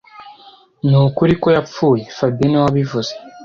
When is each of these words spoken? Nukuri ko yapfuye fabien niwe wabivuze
Nukuri 0.87 1.33
ko 1.41 1.47
yapfuye 1.55 2.03
fabien 2.17 2.47
niwe 2.49 2.63
wabivuze 2.65 3.13